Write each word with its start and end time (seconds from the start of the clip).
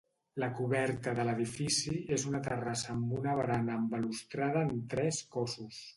La 0.43 0.47
coberta 0.59 1.13
de 1.19 1.25
l'edifici 1.27 1.93
és 2.17 2.25
una 2.31 2.41
terrassa 2.47 2.89
amb 2.95 3.13
una 3.19 3.35
barana 3.41 3.77
amb 3.77 3.95
balustrada 3.97 4.65
en 4.71 4.85
tres 4.95 5.21
cossos. 5.37 5.85